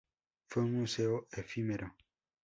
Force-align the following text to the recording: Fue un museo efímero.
Fue 0.47 0.63
un 0.63 0.73
museo 0.79 1.27
efímero. 1.31 1.95